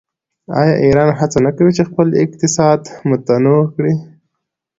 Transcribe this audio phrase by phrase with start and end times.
[0.59, 3.93] آیا ایران هڅه نه کوي چې خپل اقتصاد متنوع کړي؟